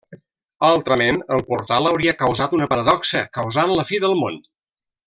[0.69, 4.43] Altrament, el portal hauria causat una paradoxa, causant la fi del món.